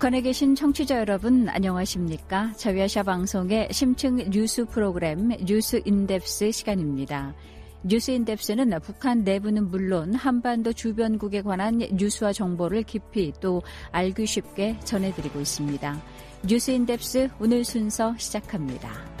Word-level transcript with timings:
북한에 0.00 0.22
계신 0.22 0.54
청취자 0.54 0.98
여러분 0.98 1.46
안녕하십니까? 1.50 2.54
자유아시아 2.56 3.02
방송의 3.02 3.68
심층 3.70 4.16
뉴스 4.30 4.64
프로그램 4.64 5.28
뉴스 5.44 5.82
In-Depth 5.84 6.52
시간입니다. 6.52 7.34
뉴스 7.82 8.10
In-Depth는 8.10 8.80
북한 8.80 9.24
내부는 9.24 9.68
물론 9.68 10.14
한반도 10.14 10.72
주변국에 10.72 11.42
관한 11.42 11.80
뉴스와 11.92 12.32
정보를 12.32 12.82
깊이 12.84 13.30
또 13.42 13.60
알기 13.92 14.24
쉽게 14.24 14.78
전해드리고 14.84 15.38
있습니다. 15.38 16.02
뉴스 16.48 16.70
In-Depth 16.70 17.28
오늘 17.38 17.62
순서 17.62 18.14
시작합니다. 18.16 19.19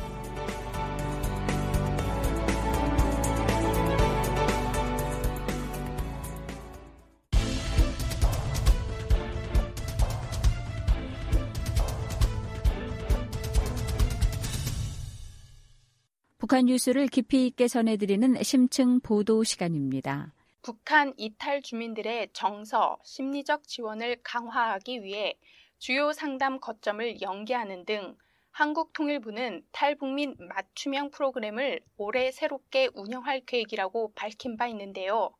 북한 16.50 16.66
뉴스를 16.66 17.06
깊이 17.06 17.46
있게 17.46 17.68
전해드리는 17.68 18.42
심층 18.42 18.98
보도 18.98 19.44
시간입니다. 19.44 20.34
북한 20.62 21.14
이탈 21.16 21.62
주민들의 21.62 22.30
정서, 22.32 22.98
심리적 23.04 23.68
지원을 23.68 24.16
강화하기 24.24 25.04
위해 25.04 25.38
주요 25.78 26.12
상담 26.12 26.58
거점을 26.58 27.20
연계하는 27.20 27.84
등 27.84 28.16
한국통일부는 28.50 29.62
탈북민 29.70 30.34
맞춤형 30.40 31.12
프로그램을 31.12 31.82
올해 31.96 32.32
새롭게 32.32 32.88
운영할 32.94 33.42
계획이라고 33.46 34.12
밝힌 34.16 34.56
바 34.56 34.66
있는데요. 34.66 35.30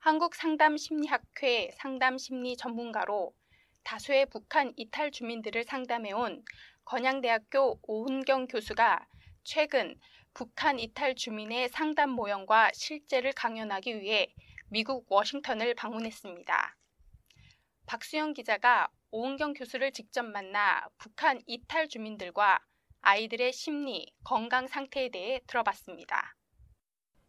한국상담심리학회 0.00 1.70
상담심리 1.78 2.56
전문가로 2.56 3.32
다수의 3.84 4.26
북한 4.26 4.72
이탈 4.74 5.12
주민들을 5.12 5.62
상담해온 5.62 6.42
건양대학교 6.84 7.78
오은경 7.84 8.48
교수가 8.48 9.06
최근 9.44 9.94
북한 10.34 10.80
이탈 10.80 11.14
주민의 11.14 11.68
상담 11.68 12.10
모형과 12.10 12.72
실제를 12.74 13.32
강연하기 13.32 14.00
위해 14.00 14.34
미국 14.68 15.06
워싱턴을 15.08 15.76
방문했습니다. 15.76 16.76
박수영 17.86 18.32
기자가 18.32 18.88
오은경 19.12 19.54
교수를 19.54 19.92
직접 19.92 20.24
만나 20.24 20.88
북한 20.98 21.40
이탈 21.46 21.88
주민들과 21.88 22.58
아이들의 23.02 23.52
심리, 23.52 24.12
건강 24.24 24.66
상태에 24.66 25.08
대해 25.10 25.40
들어봤습니다. 25.46 26.34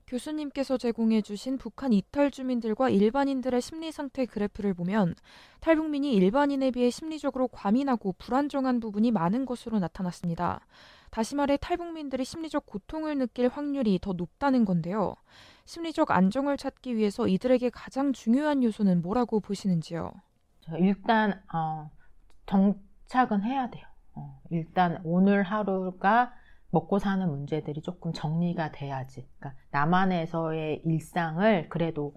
교수님께서 0.08 0.78
제공해 0.78 1.22
주신 1.22 1.58
북한 1.58 1.94
이탈 1.94 2.31
주민들과 2.31 2.90
일반인들의 2.90 3.62
심리 3.62 3.92
상태 3.92 4.25
그래프를 4.25 4.73
보면 4.73 5.16
탈북민이 5.62 6.14
일반인에 6.14 6.72
비해 6.72 6.90
심리적으로 6.90 7.50
과민하고 7.50 8.14
불안정한 8.14 8.80
부분이 8.80 9.12
많은 9.12 9.45
것으로 9.45 9.78
나타났습니다. 9.78 10.66
다시 11.11 11.36
말해 11.36 11.58
탈북민들이 11.58 12.25
심리적 12.25 12.66
고통을 12.66 13.17
느낄 13.17 13.48
확률이 13.48 14.00
더 14.02 14.14
높다는 14.14 14.66
건데요. 14.66 15.16
심리적 15.66 16.12
안정을 16.12 16.58
찾기 16.58 16.95
위해서 16.95 17.28
이들에게 17.28 17.70
가장 17.72 18.14
중요한 18.14 18.64
요소는 18.64 19.02
뭐라고 19.02 19.39
보시는지요? 19.39 20.12
일단 20.80 21.42
어, 21.53 21.89
정착은 22.45 23.44
해야 23.44 23.70
돼요. 23.70 23.86
어, 24.14 24.39
일단 24.50 25.02
오늘 25.03 25.44
하루가 25.44 26.34
먹고 26.72 27.00
사는 27.00 27.28
문제들이 27.30 27.81
조금 27.81 28.12
정리가 28.14 28.72
돼야지. 28.72 29.28
그러니까 29.40 29.59
남한에서의 29.72 30.81
일상을 30.86 31.69
그래도 31.69 32.14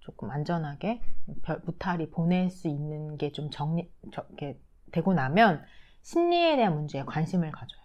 조금 0.00 0.30
안전하게 0.30 1.00
별, 1.42 1.60
무탈히 1.64 2.10
보낼 2.10 2.50
수 2.50 2.68
있는 2.68 3.16
게 3.16 3.30
좀 3.32 3.50
정리 3.50 3.90
저, 4.12 4.26
게 4.36 4.58
되고 4.92 5.12
나면 5.14 5.62
심리에 6.02 6.56
대한 6.56 6.74
문제에 6.74 7.02
관심을 7.04 7.50
가져요. 7.50 7.77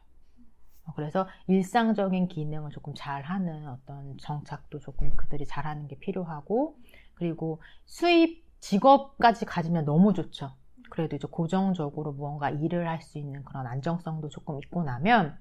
그래서 0.95 1.27
일상적인 1.47 2.27
기능을 2.27 2.71
조금 2.71 2.93
잘하는 2.95 3.67
어떤 3.67 4.17
정착도 4.17 4.79
조금 4.79 5.15
그들이 5.15 5.45
잘하는 5.45 5.87
게 5.87 5.97
필요하고 5.97 6.77
그리고 7.15 7.61
수입 7.85 8.43
직업까지 8.59 9.45
가지면 9.45 9.85
너무 9.85 10.13
좋죠. 10.13 10.51
그래도 10.89 11.15
이제 11.15 11.27
고정적으로 11.29 12.11
무언가 12.13 12.49
일을 12.49 12.87
할 12.87 13.01
수 13.01 13.17
있는 13.17 13.43
그런 13.43 13.65
안정성도 13.67 14.29
조금 14.29 14.59
있고 14.59 14.83
나면 14.83 15.37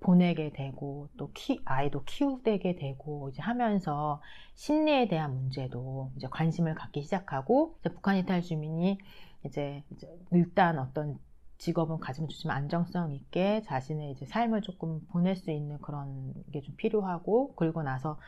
보내게 0.00 0.50
되고 0.52 1.08
또 1.16 1.30
키, 1.32 1.60
아이도 1.64 2.02
키우게 2.04 2.58
되고 2.76 3.28
이제 3.30 3.40
하면서 3.40 4.20
심리에 4.54 5.08
대한 5.08 5.34
문제도 5.34 6.10
이제 6.16 6.26
관심을 6.30 6.74
갖기 6.74 7.02
시작하고 7.02 7.78
북한 7.82 8.16
이탈 8.16 8.42
주민이 8.42 8.98
이제, 9.46 9.84
이제 9.90 10.08
일단 10.32 10.78
어떤 10.78 11.18
직업은 11.62 12.00
가지면 12.00 12.28
좋지만 12.28 12.56
안정성 12.56 13.12
있게 13.12 13.62
자신의 13.62 14.10
이제 14.10 14.26
삶을 14.26 14.62
조금 14.62 15.00
보낼 15.10 15.36
수 15.36 15.52
있는 15.52 15.78
그런 15.80 16.34
게 16.52 16.60
좀 16.60 16.74
필요하고 16.76 17.54
그리고 17.54 17.82
나서 17.84 18.18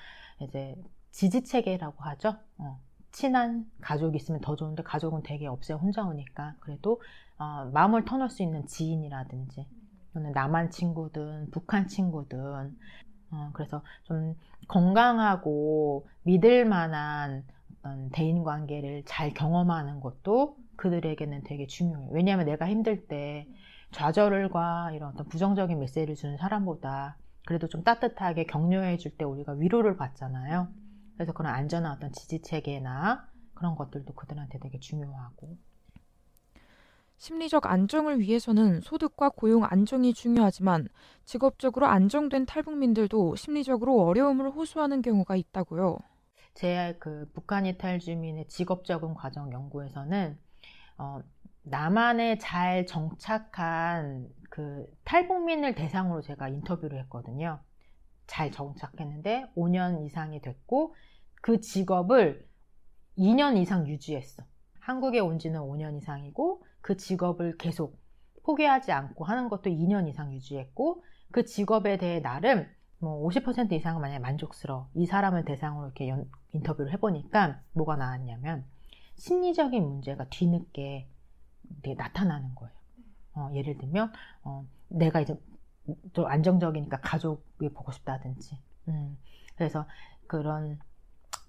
이제 0.41 0.77
지지 1.11 1.43
체계라고 1.43 2.05
하죠. 2.05 2.37
어, 2.59 2.79
친한 3.11 3.69
가족이 3.81 4.17
있으면 4.17 4.41
더 4.41 4.55
좋은데 4.55 4.85
가족은 4.85 5.23
되게 5.25 5.49
없어요. 5.49 5.79
혼자 5.79 6.05
오니까 6.05 6.55
그래도 6.61 7.01
어, 7.39 7.69
마음을 7.73 8.05
터놓을 8.05 8.31
수 8.31 8.45
있는 8.45 8.67
지인이라든지 8.67 9.67
또는 10.13 10.31
남한 10.31 10.71
친구든 10.71 11.51
북한 11.51 11.89
친구든 11.89 12.77
어, 13.33 13.51
그래서 13.53 13.83
좀 14.05 14.37
건강하고 14.69 16.07
믿을 16.23 16.65
만한 16.67 17.45
대인 18.13 18.45
관계를 18.45 19.03
잘 19.07 19.35
경험하는 19.35 20.01
것도 20.01 20.57
그들에게는 20.77 21.43
되게 21.45 21.67
중요해요. 21.67 22.11
왜냐하면 22.13 22.47
내가 22.47 22.69
힘들 22.69 23.07
때 23.07 23.49
좌절과 23.93 24.93
이런 24.93 25.11
어떤 25.13 25.29
부정적인 25.29 25.79
메시지를 25.79 26.15
주는 26.17 26.37
사람보다 26.37 27.17
그래도 27.47 27.69
좀 27.69 27.85
따뜻하게 27.85 28.45
격려해 28.47 28.97
줄 28.99 29.17
때 29.17 29.25
우리가 29.25 29.53
위로를 29.53 29.97
받잖아요. 29.97 30.69
그래서 31.17 31.33
그런 31.33 31.53
안전한 31.55 31.93
어떤 31.93 32.13
지지 32.13 32.43
체계나 32.43 33.29
그런 33.55 33.77
것들도 33.77 34.15
그들한테 34.15 34.59
되게 34.59 34.79
중요하고. 34.81 35.57
심리적 37.17 37.67
안정을 37.67 38.21
위해서는 38.21 38.81
소득과 38.81 39.31
고용 39.31 39.65
안정이 39.65 40.15
중요하지만 40.15 40.89
직업적으로 41.25 41.87
안정된 41.87 42.47
탈북민들도 42.47 43.35
심리적으로 43.35 44.05
어려움을 44.07 44.51
호소하는 44.51 45.03
경우가 45.03 45.35
있다고요. 45.35 45.99
제 46.55 46.97
그 47.01 47.31
북한 47.33 47.65
이탈 47.67 47.99
주민의 48.01 48.49
직업 48.49 48.85
적응 48.85 49.15
과정 49.15 49.53
연구에서는 49.53 50.37
어, 50.99 51.21
남한에 51.63 52.39
잘 52.39 52.87
정착한 52.87 54.29
그 54.51 54.87
탈북민을 55.05 55.75
대상으로 55.75 56.21
제가 56.21 56.49
인터뷰를 56.49 57.01
했거든요. 57.01 57.61
잘 58.27 58.51
정착했는데 58.51 59.53
5년 59.57 60.05
이상이 60.05 60.41
됐고 60.41 60.95
그 61.43 61.61
직업을 61.61 62.49
2년 63.19 63.57
이상 63.57 63.87
유지했어. 63.89 64.45
한국에 64.81 65.21
온 65.21 65.39
지는 65.39 65.61
5년 65.61 65.97
이상이고 65.99 66.63
그 66.81 66.97
직업을 66.97 67.57
계속 67.59 67.99
포기하지 68.45 68.93
않고 68.93 69.25
하는 69.25 69.49
것도 69.49 69.71
2년 69.71 70.09
이상 70.09 70.33
유지했고 70.33 71.03
그 71.33 71.45
직업에 71.45 71.97
대해 71.97 72.21
나름 72.21 72.67
뭐 72.99 73.27
50% 73.29 73.73
이상은 73.73 74.01
만약에 74.01 74.19
만족스러워. 74.19 74.89
이 74.95 75.07
사람을 75.07 75.45
대상으로 75.45 75.87
이렇게 75.87 76.09
연, 76.09 76.31
인터뷰를 76.53 76.93
해보니까 76.93 77.61
뭐가 77.73 77.97
나왔냐면 77.97 78.65
심리적인 79.17 79.83
문제가 79.83 80.27
뒤늦게 80.29 81.09
나타나는 81.97 82.55
거예요. 82.55 82.75
어, 83.35 83.51
예를 83.55 83.79
들면 83.79 84.13
어, 84.45 84.65
내가 84.89 85.21
이제 85.21 85.37
좀 86.13 86.27
안정적이니까 86.27 87.01
가족을 87.01 87.71
보고 87.75 87.93
싶다든지 87.93 88.59
음, 88.89 89.19
그래서 89.57 89.87
그런 90.27 90.79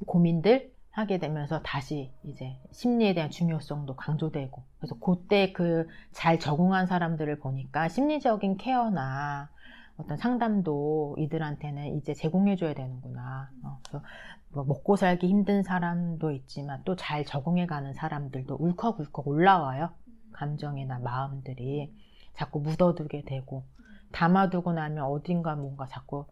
고민들 0.06 0.74
하게 0.92 1.18
되면서 1.20 1.62
다시 1.62 2.12
이제 2.24 2.58
심리에 2.72 3.14
대한 3.14 3.30
중요성도 3.30 3.96
강조되고 3.96 4.64
그래서 4.80 4.96
그때 5.00 5.52
그 5.54 5.88
잘 6.12 6.40
적응한 6.40 6.88
사람들을 6.88 7.40
보니까 7.40 7.90
심리적인 7.90 8.58
케어나 8.58 9.50
어떤 9.98 10.18
상담도 10.18 11.16
이들한테는 11.20 11.98
이제 11.98 12.14
제공해줘야 12.14 12.74
되는구나. 12.74 13.50
어, 13.64 13.80
뭐 14.50 14.64
먹고 14.66 14.96
살기 14.96 15.28
힘든 15.28 15.64
사람도 15.64 16.32
있지만 16.32 16.84
또 16.84 16.96
잘 16.96 17.26
적응해가는 17.26 17.94
사람들도 17.94 18.56
울컥울컥 18.56 19.28
올라와요. 19.28 19.90
감정이나 20.34 21.00
마음들이 21.00 21.94
자꾸 22.34 22.60
묻어두게 22.60 23.24
되고 23.24 23.64
담아두고 24.12 24.74
나면 24.74 25.06
어딘가 25.06 25.56
뭔가 25.56 25.86
자꾸 25.88 26.26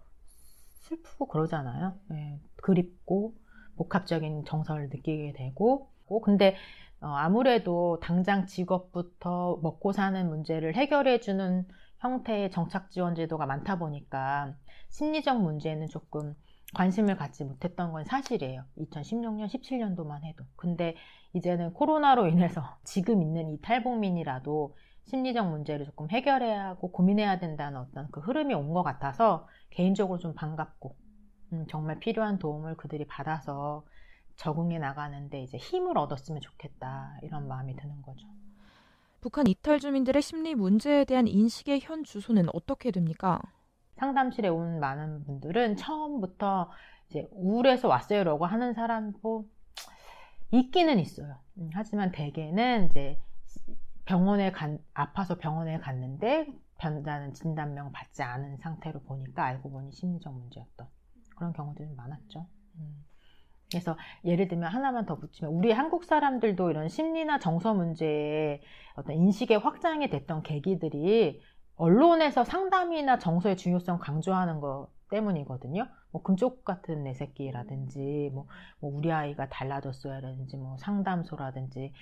슬프고 0.81 1.27
그러잖아요. 1.27 1.95
예, 2.11 2.39
그립고 2.57 3.33
복합적인 3.77 4.45
정서를 4.45 4.89
느끼게 4.89 5.33
되고 5.33 5.89
근데 6.23 6.55
어, 7.01 7.07
아무래도 7.07 7.99
당장 8.01 8.45
직업부터 8.45 9.59
먹고 9.61 9.91
사는 9.93 10.27
문제를 10.29 10.75
해결해 10.75 11.19
주는 11.19 11.65
형태의 12.03 12.51
정착 12.51 12.91
지원 12.91 13.15
제도가 13.15 13.45
많다 13.47 13.79
보니까 13.79 14.55
심리적 14.89 15.41
문제는 15.41 15.87
조금 15.89 16.35
관심을 16.75 17.17
갖지 17.17 17.43
못했던 17.45 17.91
건 17.91 18.03
사실이에요. 18.05 18.65
2016년, 18.77 19.47
17년도만 19.47 20.23
해도. 20.25 20.43
근데 20.55 20.95
이제는 21.33 21.73
코로나로 21.73 22.27
인해서 22.27 22.63
지금 22.83 23.21
있는 23.21 23.49
이 23.51 23.61
탈북민이라도 23.61 24.75
심리적 25.05 25.49
문제를 25.49 25.85
조금 25.85 26.09
해결해야 26.09 26.65
하고 26.65 26.91
고민해야 26.91 27.39
된다는 27.39 27.79
어떤 27.79 28.09
그 28.11 28.21
흐름이 28.21 28.53
온 28.53 28.73
것 28.73 28.83
같아서 28.83 29.47
개인적으로 29.71 30.19
좀 30.19 30.33
반갑고 30.35 30.95
음, 31.53 31.65
정말 31.69 31.99
필요한 31.99 32.39
도움을 32.39 32.77
그들이 32.77 33.05
받아서 33.07 33.85
적응해 34.37 34.79
나가는데 34.79 35.43
이제 35.43 35.57
힘을 35.57 35.97
얻었으면 35.97 36.41
좋겠다 36.41 37.17
이런 37.23 37.47
마음이 37.47 37.75
드는 37.75 38.01
거죠. 38.01 38.27
북한 39.23 39.47
이탈 39.47 39.79
주민들의 39.79 40.21
심리 40.21 40.53
문제에 40.53 41.05
대한 41.05 41.29
인식의 41.29 41.79
현 41.81 42.03
주소는 42.03 42.47
어떻게 42.51 42.91
됩니까? 42.91 43.39
상담실에 43.95 44.49
온 44.49 44.81
많은 44.81 45.23
분들은 45.23 45.77
처음부터 45.77 46.69
이제 47.07 47.29
우울해서 47.31 47.87
왔어요라고 47.87 48.45
하는 48.45 48.73
사람도 48.73 49.47
있기는 50.51 50.99
있어요. 50.99 51.39
음, 51.57 51.69
하지만 51.71 52.11
대개는 52.11 52.87
이제 52.87 53.17
병원에 54.03 54.51
간, 54.51 54.77
아파서 54.93 55.37
병원에 55.37 55.77
갔는데 55.77 56.47
변다는 56.77 57.33
진단명 57.33 57.93
받지 57.93 58.23
않은 58.23 58.57
상태로 58.57 59.03
보니까 59.03 59.45
알고 59.45 59.71
보니 59.71 59.93
심리적 59.93 60.37
문제였던 60.37 60.85
그런 61.37 61.53
경우들이 61.53 61.93
많았죠. 61.95 62.45
음. 62.75 63.05
그래서 63.73 63.97
예를 64.23 64.47
들면 64.47 64.71
하나만 64.71 65.05
더 65.05 65.15
붙이면 65.15 65.51
우리 65.51 65.71
한국 65.71 66.03
사람들도 66.03 66.69
이런 66.69 66.89
심리나 66.89 67.39
정서 67.39 67.73
문제에 67.73 68.61
어떤 68.95 69.15
인식의 69.15 69.57
확장이 69.57 70.09
됐던 70.09 70.43
계기들이 70.43 71.41
언론에서 71.75 72.43
상담이나 72.43 73.17
정서의 73.17 73.57
중요성 73.57 73.97
강조하는 73.97 74.59
것 74.59 74.89
때문이거든요. 75.09 75.87
뭐 76.11 76.21
금쪽 76.21 76.63
같은 76.63 77.03
내 77.03 77.15
새끼라든지 77.15 78.29
뭐, 78.31 78.47
뭐 78.79 78.91
우리 78.93 79.11
아이가 79.11 79.49
달라졌어야라든지 79.49 80.57
뭐 80.57 80.77
상담소라든지 80.77 81.93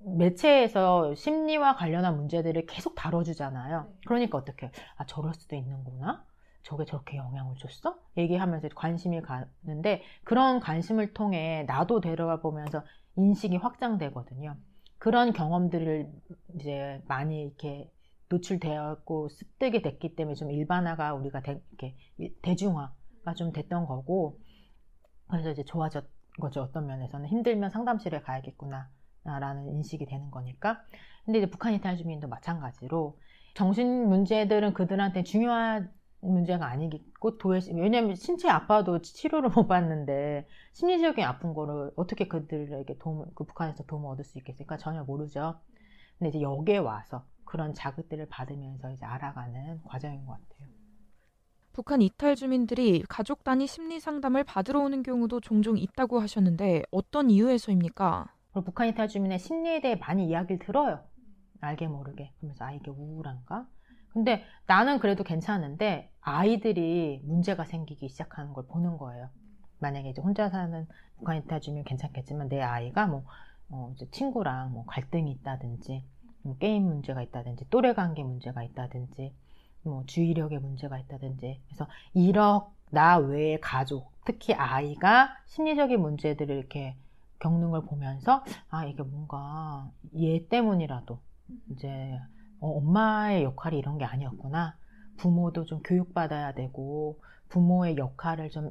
매체에서 0.00 1.14
심리와 1.14 1.76
관련한 1.76 2.16
문제들을 2.16 2.66
계속 2.66 2.96
다뤄주잖아요. 2.96 3.82
네. 3.82 3.94
그러니까 4.06 4.38
어떻게 4.38 4.70
아 4.96 5.06
저럴 5.06 5.34
수도 5.34 5.54
있는구나. 5.54 6.24
저게 6.68 6.84
저렇게 6.84 7.16
영향을 7.16 7.56
줬어? 7.56 7.98
얘기하면서 8.18 8.68
관심이 8.74 9.22
가는데 9.22 10.02
그런 10.22 10.60
관심을 10.60 11.14
통해 11.14 11.64
나도 11.66 12.02
데려가 12.02 12.42
보면서 12.42 12.84
인식이 13.16 13.56
확장되거든요. 13.56 14.54
그런 14.98 15.32
경험들을 15.32 16.12
이제 16.56 17.02
많이 17.08 17.40
이렇게 17.40 17.90
노출되었고 18.28 19.30
습득이 19.30 19.80
됐기 19.80 20.14
때문에 20.14 20.34
좀 20.34 20.50
일반화가 20.50 21.14
우리가 21.14 21.40
대, 21.40 21.62
이렇게 21.70 21.96
대중화가 22.42 23.32
좀 23.34 23.52
됐던 23.52 23.86
거고 23.86 24.38
그래서 25.28 25.50
이제 25.50 25.64
좋아졌 25.64 26.04
거죠. 26.38 26.60
어떤 26.60 26.86
면에서는 26.86 27.26
힘들면 27.28 27.70
상담실에 27.70 28.20
가야겠구나. 28.20 28.90
라는 29.24 29.68
인식이 29.68 30.06
되는 30.06 30.30
거니까. 30.30 30.82
근데 31.24 31.38
이제 31.38 31.50
북한 31.50 31.74
이탈 31.74 31.96
주민도 31.96 32.28
마찬가지로 32.28 33.18
정신 33.54 34.08
문제들은 34.08 34.72
그들한테 34.72 35.22
중요한 35.22 35.92
문제가 36.20 36.66
아니겠고 36.66 37.38
도외 37.38 37.60
왜냐하면 37.74 38.14
신체 38.16 38.48
아파도 38.48 39.00
치료를 39.00 39.50
못 39.54 39.68
받는데 39.68 40.46
심리적인 40.72 41.24
아픈 41.24 41.54
거를 41.54 41.92
어떻게 41.96 42.26
그들에게 42.28 42.98
도움 42.98 43.24
그 43.34 43.44
북한에서 43.44 43.84
도움을 43.84 44.10
얻을 44.10 44.24
수 44.24 44.38
있겠습니까 44.38 44.76
전혀 44.76 45.04
모르죠. 45.04 45.60
근데 46.18 46.30
이제 46.30 46.40
여기에 46.40 46.78
와서 46.78 47.24
그런 47.44 47.74
자극들을 47.74 48.26
받으면서 48.28 48.90
이제 48.90 49.04
알아가는 49.04 49.82
과정인 49.84 50.26
것 50.26 50.32
같아요. 50.32 50.68
북한 51.72 52.02
이탈 52.02 52.34
주민들이 52.34 53.04
가족 53.08 53.44
단위 53.44 53.66
심리 53.68 54.00
상담을 54.00 54.42
받으러 54.42 54.80
오는 54.80 55.02
경우도 55.02 55.40
종종 55.40 55.78
있다고 55.78 56.18
하셨는데 56.18 56.82
어떤 56.90 57.30
이유에서입니까? 57.30 58.34
북한 58.64 58.88
이탈 58.88 59.06
주민의 59.06 59.38
심리에 59.38 59.80
대해 59.80 59.94
많이 59.94 60.26
이야기를 60.26 60.58
들어요. 60.58 61.04
알게 61.60 61.86
모르게. 61.86 62.32
그러면서 62.38 62.64
아 62.64 62.72
이게 62.72 62.90
우울한가? 62.90 63.68
근데 64.18 64.42
나는 64.66 64.98
그래도 64.98 65.22
괜찮은데 65.22 66.10
아이들이 66.20 67.20
문제가 67.22 67.64
생기기 67.64 68.08
시작하는 68.08 68.52
걸 68.52 68.66
보는 68.66 68.98
거예요. 68.98 69.28
만약에 69.78 70.10
이제 70.10 70.20
혼자 70.20 70.48
사는 70.48 70.88
북한 71.18 71.36
이탈 71.36 71.60
주민 71.60 71.84
괜찮겠지만 71.84 72.48
내 72.48 72.60
아이가 72.60 73.06
뭐 73.06 73.22
어, 73.68 73.92
이제 73.94 74.10
친구랑 74.10 74.72
뭐 74.72 74.84
갈등이 74.86 75.30
있다든지 75.30 76.02
뭐 76.42 76.56
게임 76.56 76.82
문제가 76.82 77.22
있다든지 77.22 77.66
또래 77.70 77.94
관계 77.94 78.24
문제가 78.24 78.64
있다든지 78.64 79.32
뭐 79.84 80.02
주의력의 80.06 80.58
문제가 80.58 80.98
있다든지 80.98 81.60
그래서 81.66 81.86
이렇 82.12 82.72
나 82.90 83.18
외의 83.18 83.60
가족 83.60 84.10
특히 84.24 84.52
아이가 84.52 85.36
심리적인 85.46 86.00
문제들을 86.00 86.56
이렇게 86.56 86.96
겪는 87.38 87.70
걸 87.70 87.82
보면서 87.82 88.42
아 88.68 88.84
이게 88.84 89.00
뭔가 89.04 89.88
얘 90.16 90.44
때문이라도 90.48 91.20
이제 91.70 92.18
어, 92.60 92.68
엄마의 92.78 93.44
역할이 93.44 93.78
이런 93.78 93.98
게 93.98 94.04
아니었구나 94.04 94.76
부모도 95.18 95.64
좀 95.64 95.80
교육받아야 95.82 96.54
되고 96.54 97.20
부모의 97.48 97.96
역할을 97.96 98.50
좀 98.50 98.70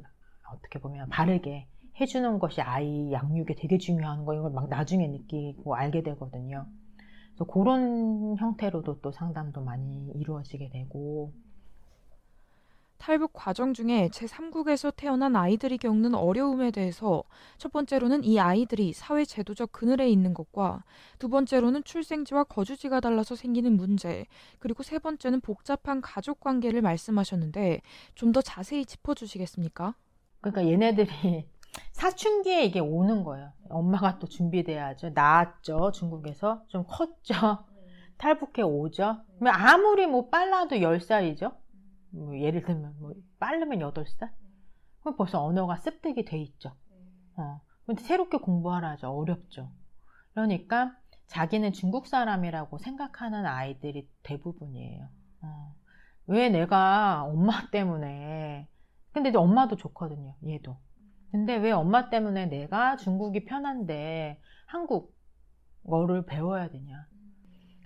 어떻게 0.52 0.78
보면 0.78 1.08
바르게 1.08 1.66
해주는 2.00 2.38
것이 2.38 2.60
아이 2.60 3.12
양육에 3.12 3.54
되게 3.56 3.76
중요한 3.78 4.24
거 4.24 4.34
이걸 4.34 4.52
막 4.52 4.68
나중에 4.68 5.08
느끼고 5.08 5.74
알게 5.74 6.02
되거든요. 6.02 6.66
그래서 7.34 7.44
그런 7.52 8.36
형태로도 8.36 9.00
또 9.00 9.12
상담도 9.12 9.62
많이 9.62 10.10
이루어지게 10.14 10.70
되고 10.70 11.32
탈북 12.98 13.32
과정 13.32 13.72
중에 13.74 14.08
제3국에서 14.12 14.92
태어난 14.96 15.36
아이들이 15.36 15.78
겪는 15.78 16.14
어려움에 16.14 16.70
대해서 16.70 17.22
첫 17.56 17.72
번째로는 17.72 18.24
이 18.24 18.38
아이들이 18.40 18.92
사회 18.92 19.24
제도적 19.24 19.72
그늘에 19.72 20.10
있는 20.10 20.34
것과 20.34 20.84
두 21.18 21.28
번째로는 21.28 21.84
출생지와 21.84 22.44
거주지가 22.44 23.00
달라서 23.00 23.36
생기는 23.36 23.76
문제, 23.76 24.26
그리고 24.58 24.82
세 24.82 24.98
번째는 24.98 25.40
복잡한 25.40 26.00
가족 26.00 26.40
관계를 26.40 26.82
말씀하셨는데 26.82 27.80
좀 28.14 28.28
더 28.32 28.42
자세히 28.42 28.84
짚어주시겠습니까? 28.84 29.94
그러니까 30.42 30.70
얘네들이 30.70 31.48
사춘기에 31.92 32.64
이게 32.64 32.78
오는 32.80 33.24
거예요. 33.24 33.52
엄마가 33.70 34.18
또 34.18 34.26
준비돼야죠. 34.26 35.10
나았죠. 35.14 35.92
중국에서. 35.92 36.62
좀 36.68 36.84
컸죠. 36.86 37.34
탈북해 38.18 38.62
오죠. 38.62 39.16
아무리 39.46 40.06
뭐 40.06 40.28
빨라도 40.28 40.76
10살이죠. 40.76 41.54
뭐 42.10 42.38
예를 42.38 42.62
들면 42.62 42.96
뭐 42.98 43.14
빠르면 43.38 43.78
8살? 43.80 44.30
그럼 45.00 45.16
벌써 45.16 45.42
언어가 45.42 45.76
습득이 45.76 46.24
돼 46.24 46.38
있죠. 46.38 46.74
어. 47.36 47.60
근데 47.86 48.02
새롭게 48.02 48.38
공부하라 48.38 48.90
하죠. 48.92 49.08
어렵죠. 49.10 49.70
그러니까 50.34 50.96
자기는 51.26 51.72
중국 51.72 52.06
사람이라고 52.06 52.78
생각하는 52.78 53.46
아이들이 53.46 54.08
대부분이에요. 54.22 55.08
어. 55.42 55.74
왜 56.26 56.48
내가 56.50 57.24
엄마 57.24 57.70
때문에 57.70 58.68
근데 59.12 59.30
이제 59.30 59.38
엄마도 59.38 59.76
좋거든요. 59.76 60.34
얘도. 60.46 60.76
근데 61.30 61.56
왜 61.56 61.72
엄마 61.72 62.10
때문에 62.10 62.46
내가 62.46 62.96
중국이 62.96 63.44
편한데 63.44 64.40
한국어를 64.66 66.24
배워야 66.26 66.68
되냐. 66.70 67.06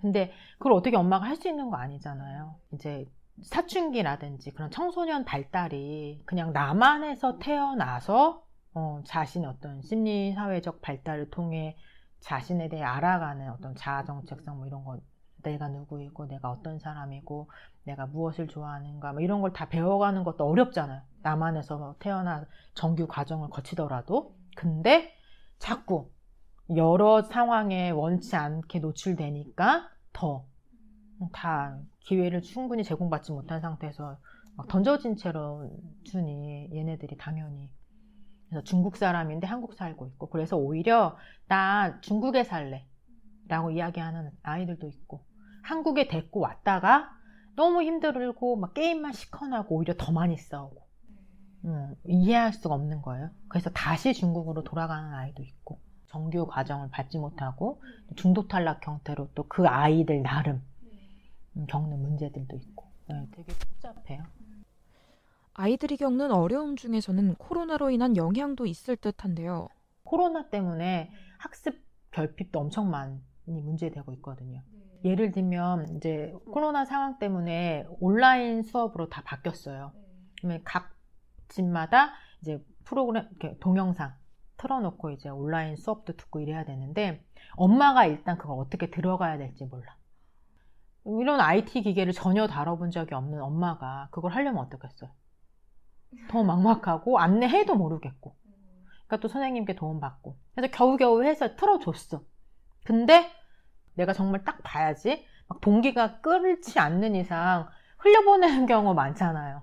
근데 0.01 0.31
그걸 0.57 0.73
어떻게 0.73 0.95
엄마가 0.97 1.25
할 1.25 1.37
수 1.37 1.47
있는 1.47 1.69
거 1.69 1.77
아니잖아요. 1.77 2.55
이제 2.73 3.05
사춘기라든지 3.41 4.51
그런 4.51 4.69
청소년 4.71 5.25
발달이 5.25 6.21
그냥 6.25 6.53
나만에서 6.53 7.39
태어나서 7.39 8.43
어, 8.75 9.01
자신 9.05 9.45
어떤 9.45 9.81
심리 9.81 10.33
사회적 10.33 10.81
발달을 10.81 11.29
통해 11.29 11.77
자신에 12.19 12.69
대해 12.69 12.83
알아가는 12.83 13.49
어떤 13.51 13.75
자아 13.75 14.03
정체성 14.05 14.57
뭐 14.57 14.67
이런 14.67 14.83
거 14.83 14.99
내가 15.43 15.67
누구이고 15.67 16.27
내가 16.27 16.49
어떤 16.49 16.79
사람이고 16.79 17.49
내가 17.83 18.05
무엇을 18.07 18.47
좋아하는가 18.47 19.11
뭐 19.13 19.21
이런 19.21 19.41
걸 19.41 19.51
다 19.51 19.67
배워가는 19.67 20.23
것도 20.23 20.45
어렵잖아요. 20.45 21.01
남한에서 21.21 21.95
태어나 21.99 22.45
정규 22.75 23.07
과정을 23.07 23.49
거치더라도 23.49 24.35
근데 24.55 25.11
자꾸 25.59 26.09
여러 26.75 27.21
상황에 27.23 27.89
원치 27.89 28.35
않게 28.35 28.79
노출되니까 28.79 29.89
더 30.13 30.45
다 31.33 31.77
기회를 32.03 32.41
충분히 32.41 32.83
제공받지 32.83 33.31
못한 33.31 33.61
상태에서 33.61 34.17
막 34.55 34.67
던져진 34.67 35.15
채로 35.17 35.69
주니 36.03 36.69
얘네들이 36.73 37.17
당연히. 37.17 37.71
그래서 38.49 38.63
중국 38.63 38.97
사람인데 38.97 39.47
한국 39.47 39.73
살고 39.73 40.07
있고. 40.07 40.29
그래서 40.29 40.57
오히려 40.57 41.17
나 41.47 41.99
중국에 42.01 42.43
살래 42.43 42.85
라고 43.47 43.71
이야기하는 43.71 44.31
아이들도 44.43 44.87
있고. 44.87 45.25
한국에 45.63 46.07
데리고 46.07 46.41
왔다가 46.41 47.09
너무 47.55 47.81
힘들고 47.83 48.57
막 48.57 48.73
게임만 48.73 49.13
시커나고 49.13 49.75
오히려 49.75 49.95
더 49.97 50.11
많이 50.11 50.37
싸우고. 50.37 50.83
음, 51.65 51.95
이해할 52.05 52.53
수가 52.53 52.75
없는 52.75 53.01
거예요. 53.01 53.29
그래서 53.47 53.69
다시 53.69 54.13
중국으로 54.13 54.63
돌아가는 54.63 55.13
아이도 55.13 55.43
있고. 55.43 55.79
정규 56.07 56.45
과정을 56.45 56.89
받지 56.91 57.17
못하고 57.17 57.81
중도 58.17 58.47
탈락 58.47 58.85
형태로 58.85 59.29
또 59.33 59.47
그 59.47 59.67
아이들 59.67 60.21
나름 60.21 60.61
겪는 61.67 62.01
문제들도 62.01 62.55
있고 62.55 62.85
네, 63.07 63.27
되게 63.31 63.53
복잡해요. 63.53 64.23
아이들이 65.53 65.97
겪는 65.97 66.31
어려움 66.31 66.75
중에서는 66.75 67.35
코로나로 67.35 67.91
인한 67.91 68.17
영향도 68.17 68.65
있을 68.65 68.95
듯한데요. 68.97 69.69
코로나 70.03 70.49
때문에 70.49 71.11
학습 71.37 71.79
결핍도 72.11 72.59
엄청 72.59 72.89
많이 72.89 73.19
문제되고 73.45 74.13
있거든요. 74.13 74.63
예를 75.03 75.31
들면 75.31 75.97
이제 75.97 76.33
코로나 76.51 76.85
상황 76.85 77.19
때문에 77.19 77.85
온라인 77.99 78.63
수업으로 78.63 79.09
다 79.09 79.21
바뀌었어요. 79.23 79.91
그러면 80.39 80.61
각 80.63 80.95
집마다 81.49 82.13
이제 82.41 82.63
프로그램 82.85 83.27
동영상 83.59 84.13
틀어놓고 84.57 85.11
이제 85.11 85.29
온라인 85.29 85.75
수업도 85.75 86.15
듣고 86.15 86.39
이래야 86.39 86.63
되는데 86.63 87.23
엄마가 87.55 88.05
일단 88.05 88.37
그걸 88.37 88.59
어떻게 88.59 88.89
들어가야 88.89 89.37
될지 89.37 89.65
몰라. 89.65 89.95
이런 91.05 91.39
IT 91.41 91.81
기계를 91.81 92.13
전혀 92.13 92.47
다뤄본 92.47 92.91
적이 92.91 93.15
없는 93.15 93.41
엄마가 93.41 94.07
그걸 94.11 94.31
하려면 94.31 94.63
어떻겠어요? 94.63 95.11
더 96.29 96.43
막막하고 96.43 97.19
안내해도 97.19 97.75
모르겠고. 97.75 98.35
그러니까 99.07 99.17
또 99.17 99.27
선생님께 99.27 99.75
도움받고. 99.75 100.37
그래서 100.55 100.71
겨우겨우 100.71 101.23
해서 101.23 101.55
틀어줬어. 101.55 102.21
근데 102.85 103.29
내가 103.95 104.13
정말 104.13 104.43
딱 104.43 104.61
봐야지. 104.63 105.25
막 105.47 105.59
동기가 105.61 106.21
끓지 106.21 106.79
않는 106.79 107.15
이상 107.15 107.67
흘려보내는 107.99 108.65
경우 108.65 108.93
많잖아요. 108.93 109.61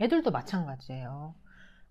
애들도 0.00 0.30
마찬가지예요. 0.30 1.34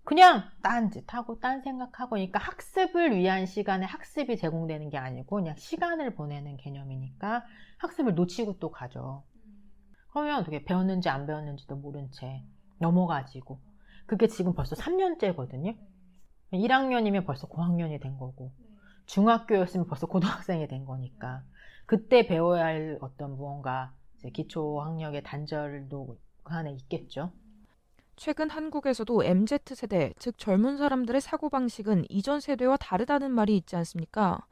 그냥 0.08 0.44
딴짓 0.62 1.12
하고 1.12 1.38
딴 1.38 1.60
생각하고 1.60 2.12
그러니까 2.12 2.38
학습을 2.38 3.14
위한 3.14 3.44
시간에 3.44 3.84
학습이 3.84 4.38
제공되는 4.38 4.88
게 4.88 4.96
아니고 4.96 5.36
그냥 5.36 5.54
시간을 5.58 6.14
보내는 6.14 6.56
개념이니까 6.56 7.44
학습을 7.76 8.14
놓치고 8.14 8.58
또 8.58 8.70
가죠. 8.70 9.24
그러면 10.10 10.40
어떻게 10.40 10.64
배웠는지 10.64 11.10
안 11.10 11.26
배웠는지도 11.26 11.76
모른 11.76 12.10
채 12.10 12.42
넘어가지고 12.78 13.60
그게 14.06 14.28
지금 14.28 14.54
벌써 14.54 14.76
3년째거든요. 14.76 15.76
1학년이면 16.54 17.26
벌써 17.26 17.46
고학년이 17.46 18.00
된 18.00 18.16
거고 18.16 18.54
중학교였으면 19.04 19.88
벌써 19.88 20.06
고등학생이 20.06 20.68
된 20.68 20.86
거니까 20.86 21.42
그때 21.84 22.26
배워야 22.26 22.64
할 22.64 22.96
어떤 23.02 23.36
무언가 23.36 23.92
기초 24.32 24.80
학력의 24.80 25.22
단절도 25.22 26.16
그 26.44 26.54
안에 26.54 26.72
있겠죠. 26.72 27.30
최근 28.18 28.50
한국에서도 28.50 29.22
MZ세대, 29.22 30.12
즉 30.18 30.36
젊은 30.38 30.76
사람들의 30.76 31.20
사고방식은 31.20 32.06
이전 32.08 32.40
세대와 32.40 32.76
다르다는 32.76 33.30
말이 33.30 33.56
있지 33.56 33.76
않습니까? 33.76 34.44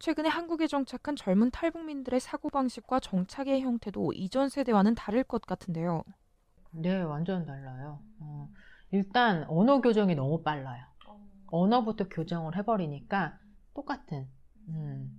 최근에 0.00 0.28
한국에 0.28 0.66
정착한 0.66 1.14
젊은 1.14 1.52
탈북민들의 1.52 2.18
사고방식과 2.18 2.98
정착의 2.98 3.62
형태도 3.62 4.12
이전 4.12 4.48
세대와는 4.48 4.96
다를 4.96 5.22
것 5.22 5.42
같은데요. 5.42 6.02
네, 6.72 7.00
완전 7.00 7.46
달라요. 7.46 8.00
어, 8.18 8.48
일단 8.90 9.44
언어 9.44 9.80
교정이 9.80 10.16
너무 10.16 10.42
빨라요. 10.42 10.84
언어부터 11.46 12.08
교정을 12.08 12.56
해버리니까 12.56 13.38
똑같은 13.72 14.26
음, 14.66 15.16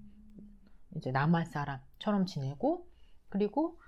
이제 0.98 1.12
남한 1.12 1.46
사람처럼 1.46 2.26
지내고 2.26 2.86
그리고 3.30 3.80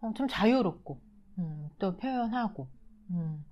어, 0.00 0.14
좀 0.14 0.28
자유롭고 0.28 0.98
음, 1.38 1.68
또 1.78 1.98
표현하고 1.98 2.70
음, 3.10 3.44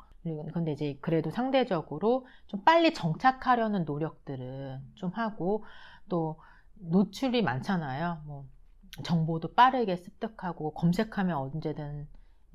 근데 0.52 0.72
이제 0.72 0.98
그래도 1.00 1.30
상대적으로 1.30 2.26
좀 2.46 2.62
빨리 2.64 2.94
정착하려는 2.94 3.84
노력들은 3.84 4.80
좀 4.94 5.10
하고 5.12 5.64
또 6.08 6.40
노출이 6.74 7.42
많잖아요. 7.42 8.22
뭐 8.26 8.46
정보도 9.04 9.54
빠르게 9.54 9.96
습득하고 9.96 10.74
검색하면 10.74 11.36
언제든 11.36 12.08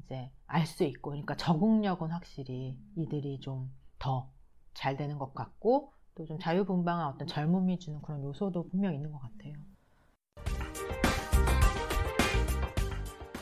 이제 0.03 0.31
알 0.47 0.65
수 0.65 0.83
있고 0.83 1.11
그러니까 1.11 1.35
적응력은 1.37 2.11
확실히 2.11 2.77
이들이 2.95 3.39
좀 3.39 3.71
더 3.99 4.29
잘 4.73 4.97
되는 4.97 5.17
것 5.19 5.33
같고 5.33 5.93
또 6.15 6.25
좀 6.25 6.37
자유분방한 6.39 7.07
어떤 7.07 7.27
젊음이 7.27 7.79
주는 7.79 8.01
그런 8.01 8.21
요소도 8.23 8.67
분명 8.69 8.93
있는 8.93 9.11
것 9.11 9.19
같아요. 9.19 9.53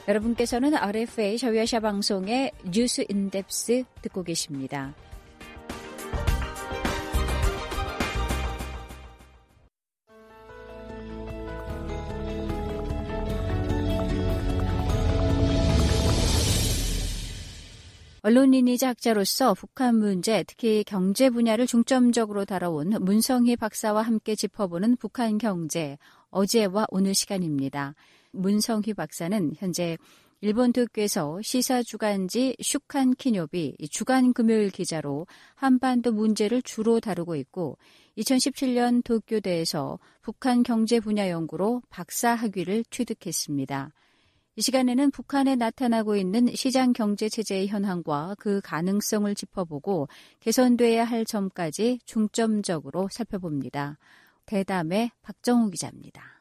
여러분께서는 0.08 0.76
RFA 0.76 1.38
저위아샤 1.38 1.80
방송의 1.80 2.52
뉴스 2.72 3.06
인덱스 3.08 3.84
듣고 4.02 4.24
계십니다. 4.24 4.94
언론인이자 18.24 18.90
학자로서 18.90 19.56
북한 19.56 19.96
문제, 19.96 20.44
특히 20.44 20.84
경제 20.86 21.32
분야를 21.32 21.66
중점적으로 21.66 22.46
다뤄온 22.46 22.90
문성희 23.02 23.56
박사와 23.56 24.04
함께 24.04 24.36
짚어보는 24.36 24.98
북한 24.98 25.40
경제, 25.40 25.98
어제와 26.30 26.86
오늘 26.92 27.16
시간입니다. 27.16 27.96
문성희 28.32 28.94
박사는 28.94 29.54
현재 29.58 29.98
일본 30.44 30.74
도쿄에서 30.74 31.40
시사 31.44 31.84
주간지 31.84 32.56
슈칸 32.60 33.14
키뇨비 33.14 33.78
주간 33.92 34.34
금요일 34.34 34.72
기자로 34.72 35.28
한반도 35.54 36.12
문제를 36.12 36.64
주로 36.64 37.00
다루고 37.00 37.36
있고 37.36 37.78
2017년 38.18 39.04
도쿄대에서 39.04 40.00
북한 40.22 40.64
경제 40.64 41.00
분야 41.00 41.30
연구로 41.30 41.84
박사 41.90 42.34
학위를 42.34 42.84
취득했습니다. 42.90 43.92
이 44.56 44.62
시간에는 44.62 45.12
북한에 45.12 45.56
나타나고 45.56 46.16
있는 46.16 46.48
시장 46.56 46.92
경제 46.92 47.30
체제의 47.30 47.68
현황과 47.68 48.36
그 48.40 48.62
가능성을 48.64 49.34
짚어보고 49.34 50.10
개선돼야 50.40 51.06
할 51.06 51.24
점까지 51.24 52.00
중점적으로 52.06 53.08
살펴봅니다. 53.12 54.00
대담의 54.48 55.12
박정우 55.22 55.70
기자입니다. 55.70 56.41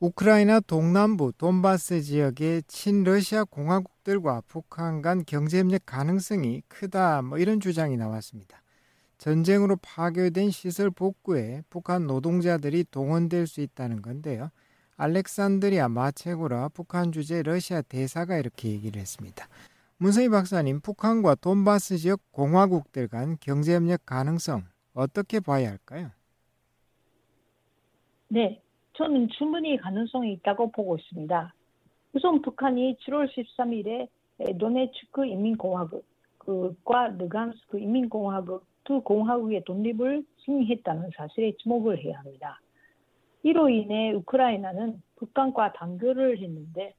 우크라이나 0.00 0.60
동남부 0.60 1.34
돈바스 1.36 2.00
지역의 2.00 2.62
친러시아 2.66 3.44
공화국들과 3.44 4.40
북한 4.46 5.02
간 5.02 5.22
경제협력 5.26 5.82
가능성이 5.84 6.62
크다 6.68 7.20
뭐 7.20 7.36
이런 7.36 7.60
주장이 7.60 7.98
나왔습니다. 7.98 8.62
전쟁으로 9.18 9.76
파괴된 9.76 10.52
시설 10.52 10.90
복구에 10.90 11.64
북한 11.68 12.06
노동자들이 12.06 12.86
동원될 12.90 13.46
수 13.46 13.60
있다는 13.60 14.00
건데요. 14.00 14.50
알렉산드리아 14.96 15.90
마체고라 15.90 16.70
북한 16.70 17.12
주재 17.12 17.42
러시아 17.42 17.82
대사가 17.82 18.38
이렇게 18.38 18.70
얘기를 18.70 18.98
했습니다. 18.98 19.48
문서희 19.98 20.30
박사님, 20.30 20.80
북한과 20.80 21.34
돈바스 21.34 21.98
지역 21.98 22.22
공화국들 22.32 23.06
간 23.08 23.36
경제협력 23.38 24.06
가능성 24.06 24.64
어떻게 24.94 25.40
봐야 25.40 25.68
할까요? 25.68 26.10
네, 28.28 28.62
저는 29.00 29.28
충분히 29.30 29.78
가능성이 29.78 30.34
있다고 30.34 30.72
보고 30.72 30.94
있습니다. 30.98 31.54
우선 32.12 32.42
북한이 32.42 32.98
7월 32.98 33.30
13일에 33.32 34.08
도네츠크 34.58 35.24
인민공화국과 35.24 37.06
르간스크 37.16 37.78
인민공화국 37.78 38.66
두 38.84 39.00
공화국의 39.00 39.64
독립을 39.64 40.22
승인했다는 40.44 41.12
사실에 41.16 41.54
주목을 41.62 42.04
해야 42.04 42.18
합니다. 42.18 42.60
이로 43.42 43.70
인해 43.70 44.12
우크라이나는 44.12 45.00
북한과 45.16 45.72
단결을 45.72 46.36
했는데 46.36 46.92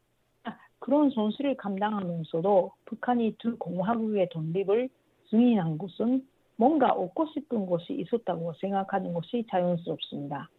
그런 0.79 1.12
손실을 1.12 1.55
감당하면서도 1.55 2.72
북한이 2.86 3.36
두 3.38 3.60
공화국의 3.60 4.29
독립을 4.29 4.89
승인한 5.29 5.77
것은 5.77 6.27
뭔가 6.55 6.93
얻고 6.93 7.27
싶은 7.27 7.67
것이 7.67 7.93
있었다고 7.93 8.53
생각하는 8.53 9.13
것이 9.13 9.46
자연스럽습니다. 9.51 10.50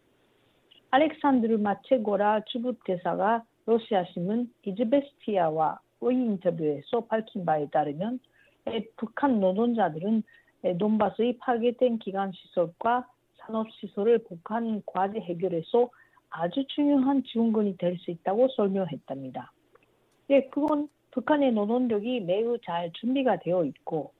알렉산드르 0.93 1.57
마체고라 1.57 2.41
주부 2.45 2.75
대사가 2.85 3.43
러시아 3.65 4.05
신문 4.13 4.53
이즈베스티아와 4.61 5.79
의 6.01 6.15
인터뷰에서 6.15 7.05
밝힌 7.07 7.45
바에 7.45 7.67
따르면 7.69 8.19
북한 8.97 9.39
노동자들은 9.39 10.21
돈바스의 10.77 11.37
파괴된 11.39 11.97
기관 11.97 12.31
시설과 12.31 13.07
산업 13.37 13.71
시설을 13.71 14.19
북한 14.19 14.83
과제 14.85 15.19
해결에서 15.19 15.89
아주 16.29 16.63
중요한 16.67 17.23
지원군이 17.23 17.77
될 17.77 17.97
수 17.97 18.11
있다고 18.11 18.49
설명했답니다. 18.49 19.51
예, 20.29 20.43
그건 20.49 20.89
북한의 21.09 21.53
노동력이 21.53 22.19
매우 22.19 22.59
잘 22.59 22.91
준비가 22.93 23.39
되어 23.39 23.65
있고 23.65 24.13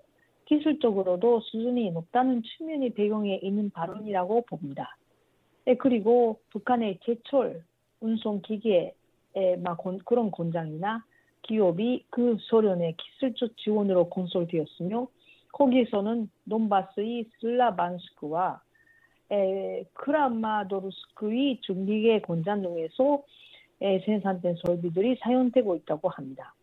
기술적으로도 0.45 1.41
수준이 1.41 1.91
높다는 1.91 2.41
측면이 2.41 2.95
배경에 2.95 3.35
있는 3.43 3.69
발언이라고 3.69 4.45
봅니다. 4.45 4.97
네, 5.65 5.75
그리고 5.75 6.39
북한의 6.49 6.99
제철 7.05 7.63
운송 8.01 8.41
기계 8.41 8.93
막 9.59 9.79
그런 10.05 10.29
공장이나 10.29 11.05
기업이 11.43 12.05
그 12.09 12.37
소련의 12.39 12.95
기술적 12.97 13.55
지원으로 13.57 14.09
건설되었으며 14.09 15.07
거기에서는 15.53 16.29
돈바스의 16.49 17.29
슬라반스크와 17.39 18.61
크라마도르스크의 19.93 21.61
중기계 21.61 22.21
공장 22.21 22.61
등에서 22.61 23.23
생산된 24.05 24.57
설비들이 24.65 25.17
사용되고 25.21 25.75
있다고 25.77 26.09
합니다. 26.09 26.53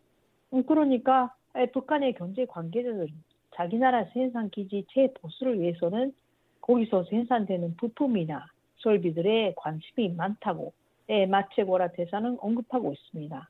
음, 0.53 0.63
그러니까 0.63 1.33
북한의 1.73 2.13
경제 2.13 2.45
관계자들은 2.45 3.07
자기 3.55 3.77
나라 3.77 4.05
생산 4.13 4.49
기지 4.49 4.85
재보수를 4.93 5.59
위해서는 5.59 6.13
거기서 6.61 7.03
생산되는 7.05 7.75
부품이나 7.77 8.45
설비들에 8.83 9.53
관심이 9.57 10.09
많다고 10.09 10.73
예, 11.09 11.25
마체고라 11.25 11.89
대사는 11.91 12.37
언급하고 12.39 12.93
있습니다. 12.93 13.49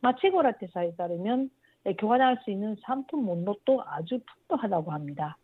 마체고라 0.00 0.52
대사에 0.52 0.94
따르면 0.96 1.50
예, 1.86 1.92
교환할 1.94 2.38
수 2.44 2.50
있는 2.50 2.76
상품 2.82 3.24
목록도 3.24 3.82
아주 3.86 4.20
풍부하다고 4.48 4.90
합니다. 4.90 5.36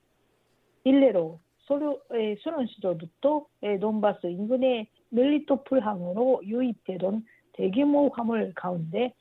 일례로 0.85 1.39
소련, 1.61 1.99
예, 2.15 2.37
시절부터 2.37 3.47
예, 3.63 3.79
돈바스 3.79 4.27
인근의 4.27 4.89
멜리토풀 5.11 5.81
항으로 5.81 6.43
유입되던 6.45 7.25
대규모 7.53 8.09
화물 8.13 8.53
가운데 8.55 9.13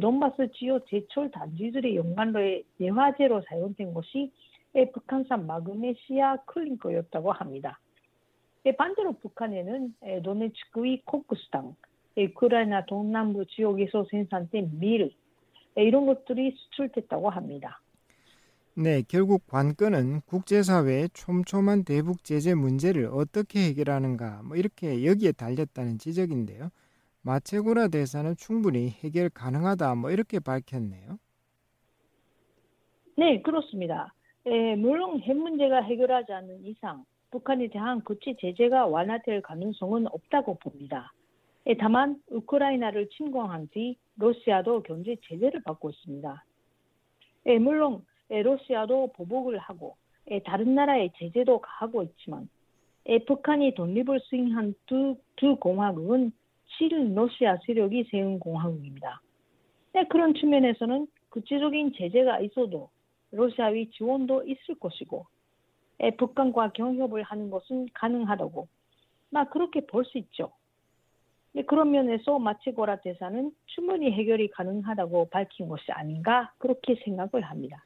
돈바스 0.00 0.52
지역 0.52 0.86
제철 0.86 1.32
단지들의 1.32 1.96
연관로의 1.96 2.62
내화제로 2.76 3.42
사용된 3.48 3.92
것이 3.94 4.30
북한산 4.92 5.46
마그네시아 5.46 6.36
클링커였다고 6.46 7.32
합니다. 7.32 7.80
반대로 8.70 9.14
북한에는 9.14 9.94
도네츠크의 10.22 11.02
코크스당, 11.04 11.74
우크라이나 12.16 12.84
동남부 12.86 13.46
지역에서 13.46 14.06
생산된 14.10 14.78
밀 14.78 15.12
이런 15.74 16.06
것들이 16.06 16.54
수출됐다고 16.56 17.30
합니다. 17.30 17.80
네, 18.74 19.02
결국 19.06 19.46
관건은 19.48 20.20
국제사회의 20.26 21.08
촘촘한 21.10 21.84
대북 21.84 22.24
제재 22.24 22.54
문제를 22.54 23.06
어떻게 23.12 23.60
해결하는가 23.68 24.42
뭐 24.44 24.56
이렇게 24.56 25.04
여기에 25.04 25.32
달렸다는 25.32 25.98
지적인데요. 25.98 26.70
마체고라 27.22 27.88
대사는 27.88 28.34
충분히 28.36 28.88
해결 28.88 29.28
가능하다 29.28 29.94
뭐 29.96 30.10
이렇게 30.10 30.40
밝혔네요. 30.40 31.18
네, 33.16 33.42
그렇습니다. 33.42 34.14
에, 34.46 34.74
물론 34.76 35.20
핵 35.20 35.36
문제가 35.36 35.82
해결하지 35.82 36.32
않는 36.32 36.64
이상 36.64 37.04
북한에 37.32 37.68
대한 37.68 38.02
구체 38.02 38.34
제재가 38.38 38.86
완화될 38.86 39.40
가능성은 39.40 40.06
없다고 40.06 40.58
봅니다. 40.58 41.12
에, 41.66 41.76
다만 41.76 42.20
우크라이나를 42.30 43.08
침공한 43.08 43.68
뒤 43.72 43.96
러시아도 44.16 44.82
경제 44.82 45.16
제재를 45.22 45.62
받고 45.62 45.90
있습니다. 45.90 46.44
에, 47.46 47.58
물론 47.58 48.04
에, 48.30 48.42
러시아도 48.42 49.12
보복을 49.14 49.58
하고 49.58 49.96
에, 50.26 50.40
다른 50.42 50.74
나라의 50.74 51.10
제재도 51.16 51.60
가하고 51.60 52.02
있지만 52.02 52.48
에, 53.06 53.18
북한이 53.24 53.74
독립을 53.74 54.20
수행한 54.20 54.74
두, 54.86 55.16
두 55.36 55.56
공화국은 55.56 56.32
친러시아 56.76 57.56
세력이 57.64 58.04
세운 58.10 58.38
공화국입니다. 58.38 59.22
네, 59.94 60.04
그런 60.04 60.34
측면에서는 60.34 61.06
구체적인 61.30 61.94
제재가 61.94 62.40
있어도 62.40 62.90
러시아의 63.30 63.90
지원도 63.90 64.44
있을 64.44 64.74
것이고 64.78 65.26
북한과 66.10 66.72
경협을 66.72 67.22
하는 67.22 67.50
것은 67.50 67.86
가능하다고 67.94 68.68
막 69.30 69.50
그렇게 69.50 69.86
볼 69.86 70.04
수 70.04 70.18
있죠. 70.18 70.52
네, 71.54 71.62
그런 71.64 71.90
면에서 71.90 72.38
마치고라 72.38 73.00
대사는 73.00 73.52
충분히 73.66 74.10
해결이 74.12 74.50
가능하다고 74.50 75.28
밝힌 75.30 75.68
것이 75.68 75.90
아닌가 75.92 76.52
그렇게 76.58 76.94
생각을 77.04 77.42
합니다. 77.42 77.84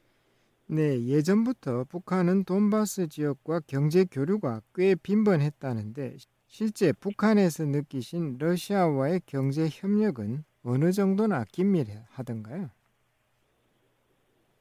네, 0.67 1.05
예전부터 1.07 1.85
북한은 1.85 2.43
돈바스 2.43 3.07
지역과 3.09 3.61
경제 3.67 4.05
교류가 4.05 4.61
꽤 4.75 4.95
빈번했다는데 4.95 6.17
실제 6.47 6.91
북한에서 6.93 7.65
느끼신 7.65 8.37
러시아와의 8.37 9.21
경제 9.25 9.67
협력은 9.69 10.43
어느 10.63 10.91
정도나 10.91 11.45
긴밀하던가요? 11.51 12.69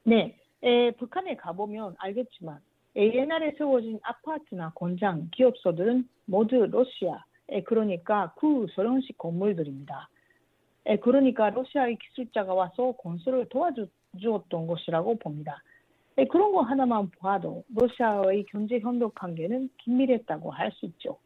네, 0.05 0.39
에, 0.63 0.91
북한에 0.93 1.37
가보면 1.37 1.97
알겠지만 1.99 2.61
에, 2.97 3.15
옛날에 3.15 3.53
세워진 3.59 3.99
아파트나 4.03 4.73
공장, 4.75 5.29
기업소들은 5.33 6.09
모두 6.25 6.67
러시아, 6.67 7.25
에, 7.49 7.63
그러니까 7.63 8.33
구소련식 8.37 9.19
건물들입니다. 9.19 10.09
에, 10.87 10.97
그러니까 10.97 11.51
러시아의 11.51 11.97
기술자가 11.97 12.55
와서 12.55 12.93
건설을 12.93 13.49
도와주었던 13.51 14.67
것이라고 14.67 15.17
봅니다. 15.17 15.63
에, 16.17 16.25
그런 16.27 16.53
거 16.53 16.63
하나만 16.63 17.11
봐도 17.19 17.65
러시아의 17.75 18.47
경제 18.49 18.79
협력 18.81 19.15
관계는 19.15 19.69
긴밀했다고 19.79 20.51
할 20.51 20.73
수 20.73 20.87
있죠. 20.87 21.19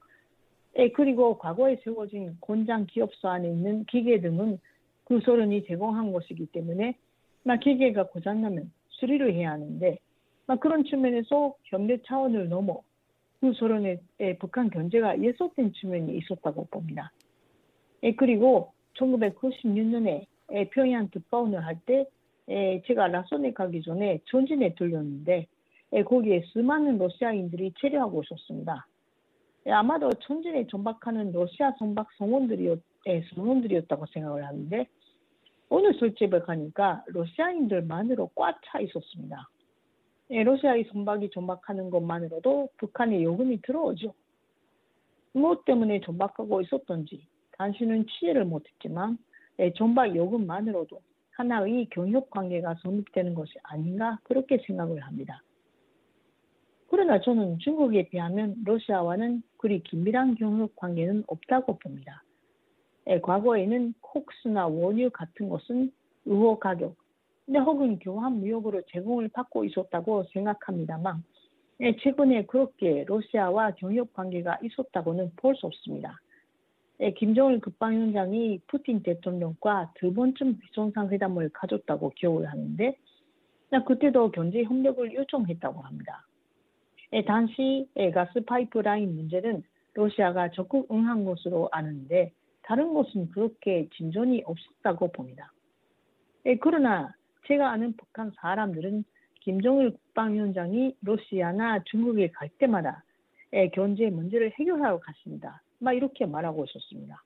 예, 0.79 0.91
그리고 0.91 1.37
과거에 1.39 1.77
세워진 1.83 2.37
공장 2.41 2.87
기업소 2.87 3.29
안에 3.29 3.49
있는 3.49 3.85
기계 3.87 4.21
등은 4.21 4.59
그 5.05 5.21
소련이 5.21 5.65
제공한 5.67 6.13
것이기 6.13 6.47
때문에 6.47 6.97
막 7.43 7.59
기계가 7.61 8.05
고장나면 8.09 8.73
수리를 8.89 9.35
해야 9.35 9.53
하는데 9.53 9.91
막 9.91 10.10
그런 10.57 10.85
측면에서 10.85 11.55
협력 11.65 12.03
차원을 12.05 12.49
넘어 12.49 12.83
그 13.41 13.53
소련의 13.53 14.01
예, 14.21 14.37
북한 14.37 14.71
견제가 14.71 15.21
예속된 15.23 15.73
측면이 15.73 16.17
있었다고 16.19 16.67
봅니다. 16.67 17.13
예, 18.03 18.15
그리고 18.15 18.73
1996년에 18.99 20.27
예, 20.53 20.65
평양 20.71 21.09
특파원을 21.11 21.65
할때 21.65 22.07
예, 22.49 22.83
제가 22.87 23.09
라손에 23.09 23.53
가기 23.53 23.83
전에 23.83 24.21
전진에 24.27 24.75
들렸는데 24.75 25.47
예, 25.93 26.03
거기에 26.03 26.43
수많은 26.53 26.99
러시아인들이 26.99 27.73
체류하고 27.81 28.23
있었습니다. 28.23 28.87
예, 29.67 29.71
아마도 29.73 30.11
천진에 30.13 30.67
전박하는 30.67 31.33
러시아 31.33 31.73
선박 31.79 32.09
성원들이었, 32.19 32.81
예, 33.07 33.23
성원들이었다고 33.35 34.07
생각을 34.07 34.45
하는데 34.45 34.87
오늘 35.69 35.95
술집에 35.95 36.41
가니까 36.41 37.05
러시아인들만으로 37.07 38.31
꽉 38.35 38.61
차 38.65 38.81
있었습니다. 38.81 39.49
예, 40.33 40.45
러시아의 40.45 40.85
선박이 40.93 41.31
전박하는 41.31 41.91
것만으로도 41.91 42.69
북한의 42.77 43.25
요금이 43.25 43.63
들어오죠. 43.63 44.15
무엇 45.33 45.65
때문에 45.65 46.01
전박하고 46.01 46.61
있었던지 46.61 47.27
당신은 47.59 48.07
취재를 48.07 48.45
못했지만 48.45 49.19
예, 49.59 49.73
전박 49.73 50.15
요금만으로도 50.15 51.01
하나의 51.33 51.89
경협 51.91 52.31
관계가 52.31 52.77
성립되는 52.83 53.35
것이 53.35 53.55
아닌가 53.63 54.19
그렇게 54.25 54.59
생각을 54.67 55.01
합니다. 55.01 55.43
그러나 56.89 57.21
저는 57.21 57.59
중국에 57.59 58.09
비하면 58.09 58.57
러시아와는 58.65 59.43
그리 59.57 59.83
긴밀한 59.83 60.37
경협 60.37 60.77
관계는 60.77 61.25
없다고 61.27 61.79
봅니다. 61.79 62.23
예, 63.09 63.21
과거에는 63.21 63.95
콕스나 64.01 64.69
원유 64.69 65.11
같은 65.11 65.49
것은 65.49 65.93
의호 66.25 66.59
가격, 66.59 66.97
혹은 67.59 67.99
교환 67.99 68.41
무역으로 68.41 68.83
제공을 68.89 69.29
받고 69.29 69.65
있었다고 69.65 70.25
생각합니다만 70.33 71.25
예, 71.81 71.97
최근에 71.97 72.45
그렇게 72.47 73.05
러시아와 73.09 73.73
경협 73.73 74.13
관계가 74.13 74.59
있었다고는 74.63 75.33
볼 75.37 75.55
수 75.57 75.67
없습니다. 75.67 76.19
예, 77.01 77.13
김정일 77.13 77.61
국방위원장이 77.61 78.61
푸틴 78.67 79.03
대통령과 79.03 79.93
두 79.95 80.13
번쯤 80.13 80.59
정상회담을 80.75 81.49
가졌다고 81.55 82.11
기억을 82.11 82.47
하는데 82.51 82.97
그때도 83.87 84.33
경제 84.33 84.63
협력을 84.63 85.15
요청했다고 85.15 85.81
합니다. 85.81 86.27
예, 87.13 87.25
당시 87.25 87.89
예, 87.97 88.11
가스 88.11 88.41
파이프라인 88.45 89.15
문제는 89.17 89.63
러시아가 89.95 90.51
적극 90.51 90.91
응한 90.93 91.25
것으로 91.25 91.69
아는데 91.73 92.33
다른 92.63 92.93
곳은 92.93 93.31
그렇게 93.31 93.89
진전이 93.97 94.43
없었다고 94.45 95.13
봅니다. 95.13 95.53
예, 96.47 96.57
그러나 96.57 97.15
제가 97.47 97.71
아는 97.71 97.95
북한 97.97 98.33
사람들은 98.37 99.05
김정일 99.41 99.91
국방위원장이 99.91 100.97
러시아나 101.03 101.83
중국에 101.85 102.31
갈 102.31 102.49
때마다 102.59 103.03
경제 103.73 104.11
문제를 104.11 104.53
해결하러 104.59 105.01
갔습니다. 105.01 105.63
막 105.79 105.93
이렇게 105.93 106.27
말하고 106.27 106.65
있었습니다. 106.67 107.23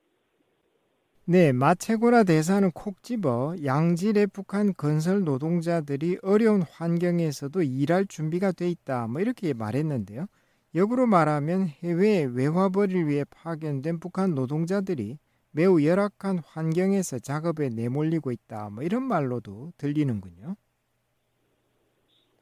네, 1.27 1.51
마체고라 1.51 2.23
대사는 2.23 2.69
콕 2.71 3.01
집어 3.01 3.55
양질의 3.63 4.27
북한 4.27 4.73
건설 4.75 5.23
노동자들이 5.23 6.19
어려운 6.21 6.61
환경에서도 6.61 7.63
일할 7.63 8.05
준비가 8.05 8.51
돼 8.51 8.69
있다. 8.69 9.07
뭐 9.07 9.21
이렇게 9.21 9.53
말했는데요. 9.53 10.27
역으로 10.75 11.07
말하면 11.07 11.67
해외 11.83 12.25
외화벌이를 12.25 13.07
위해 13.07 13.23
파견된 13.29 13.99
북한 13.99 14.35
노동자들이 14.35 15.17
매우 15.55 15.81
열악한 15.81 16.39
환경에서 16.45 17.19
작업에 17.19 17.69
내몰리고 17.69 18.31
있다. 18.31 18.69
뭐 18.71 18.83
이런 18.83 19.03
말로도 19.03 19.71
들리는군요. 19.77 20.57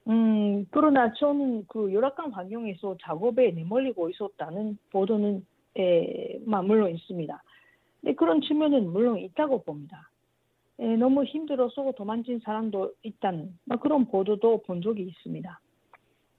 음, 0.07 0.65
그러나 0.71 1.13
저는 1.13 1.65
그 1.67 1.93
열악한 1.93 2.31
환경에서 2.31 2.97
작업에 3.01 3.51
내몰리고 3.51 4.09
있었다는 4.09 4.79
보도는 4.91 5.45
에, 5.77 6.39
물론 6.39 6.89
있습니다. 6.95 7.43
네, 8.01 8.15
그런 8.15 8.41
측면은 8.41 8.91
물론 8.91 9.19
있다고 9.19 9.61
봅니다. 9.61 10.09
예, 10.79 10.95
너무 10.95 11.23
힘들어서 11.23 11.93
도망친 11.95 12.41
사람도 12.43 12.93
있다는 13.03 13.57
그런 13.79 14.07
보도도 14.07 14.63
본 14.63 14.81
적이 14.81 15.03
있습니다. 15.03 15.59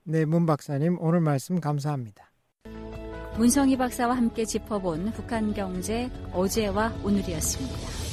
네, 0.03 0.25
문 0.25 0.45
박사님 0.45 0.97
오늘 0.99 1.21
말씀 1.21 1.61
감사합니다. 1.61 2.34
문성희 3.37 3.75
박사와 3.75 4.15
함께 4.15 4.45
짚어본 4.45 5.11
북한 5.11 5.53
경제 5.53 6.09
어제와 6.31 6.93
오늘이었습니다. 7.03 8.05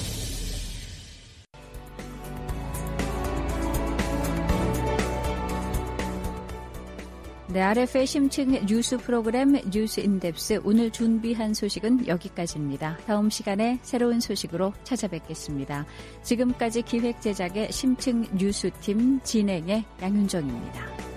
네, 7.52 7.60
RF의 7.60 8.06
심층 8.06 8.66
뉴스 8.66 8.96
프로그램 8.96 9.52
뉴스 9.70 10.00
인덱스 10.00 10.62
오늘 10.64 10.90
준비한 10.90 11.54
소식은 11.54 12.08
여기까지입니다. 12.08 12.96
다음 13.06 13.30
시간에 13.30 13.78
새로운 13.82 14.20
소식으로 14.20 14.72
찾아뵙겠습니다. 14.84 15.86
지금까지 16.22 16.82
기획 16.82 17.20
제작의 17.20 17.70
심층 17.70 18.24
뉴스팀 18.36 19.20
진행의 19.20 19.84
양윤정입니다. 20.00 21.11